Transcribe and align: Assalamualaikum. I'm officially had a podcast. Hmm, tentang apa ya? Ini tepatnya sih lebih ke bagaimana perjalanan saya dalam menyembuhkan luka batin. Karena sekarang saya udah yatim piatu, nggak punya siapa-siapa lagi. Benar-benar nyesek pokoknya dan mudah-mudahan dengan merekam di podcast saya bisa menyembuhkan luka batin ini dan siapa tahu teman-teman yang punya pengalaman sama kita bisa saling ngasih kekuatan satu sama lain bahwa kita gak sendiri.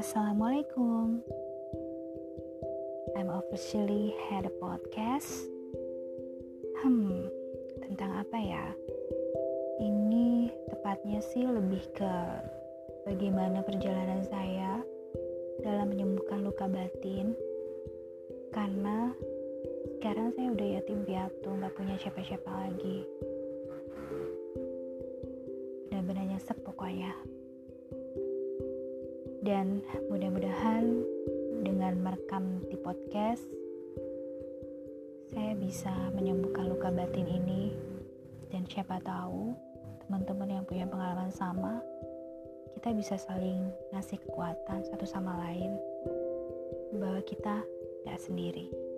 Assalamualaikum. 0.00 1.20
I'm 3.20 3.28
officially 3.28 4.16
had 4.32 4.48
a 4.48 4.54
podcast. 4.56 5.28
Hmm, 6.80 7.28
tentang 7.84 8.24
apa 8.24 8.38
ya? 8.40 8.64
Ini 9.76 10.48
tepatnya 10.72 11.20
sih 11.20 11.44
lebih 11.44 11.84
ke 11.92 12.12
bagaimana 13.04 13.60
perjalanan 13.60 14.24
saya 14.24 14.80
dalam 15.60 15.92
menyembuhkan 15.92 16.48
luka 16.48 16.64
batin. 16.64 17.36
Karena 18.56 19.12
sekarang 20.00 20.32
saya 20.32 20.48
udah 20.48 20.68
yatim 20.80 21.04
piatu, 21.04 21.52
nggak 21.60 21.76
punya 21.76 22.00
siapa-siapa 22.00 22.48
lagi. 22.48 23.04
Benar-benar 25.92 26.24
nyesek 26.24 26.56
pokoknya 26.64 27.12
dan 29.40 29.80
mudah-mudahan 30.12 31.04
dengan 31.64 31.96
merekam 32.00 32.60
di 32.68 32.76
podcast 32.80 33.44
saya 35.30 35.54
bisa 35.56 35.92
menyembuhkan 36.12 36.68
luka 36.68 36.90
batin 36.92 37.24
ini 37.24 37.72
dan 38.50 38.66
siapa 38.66 39.00
tahu 39.00 39.54
teman-teman 40.06 40.60
yang 40.60 40.64
punya 40.66 40.84
pengalaman 40.84 41.30
sama 41.30 41.80
kita 42.80 42.96
bisa 42.96 43.14
saling 43.20 43.68
ngasih 43.92 44.16
kekuatan 44.24 44.80
satu 44.88 45.04
sama 45.04 45.36
lain 45.44 45.76
bahwa 46.96 47.20
kita 47.28 47.60
gak 48.08 48.20
sendiri. 48.20 48.89